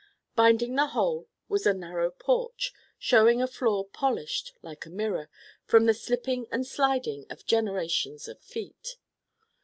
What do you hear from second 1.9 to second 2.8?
porch,